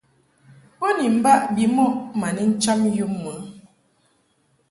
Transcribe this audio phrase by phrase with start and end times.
[0.77, 3.33] Bo ni mbaʼ bimɔʼ ma ni ncham yum mɨ.